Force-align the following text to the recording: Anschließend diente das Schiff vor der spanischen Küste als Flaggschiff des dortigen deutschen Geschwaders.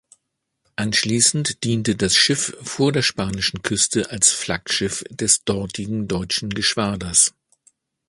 Anschließend 0.77 1.63
diente 1.63 1.95
das 1.95 2.15
Schiff 2.17 2.57
vor 2.63 2.91
der 2.91 3.03
spanischen 3.03 3.61
Küste 3.61 4.09
als 4.09 4.31
Flaggschiff 4.31 5.03
des 5.11 5.43
dortigen 5.43 6.07
deutschen 6.07 6.49
Geschwaders. 6.49 7.35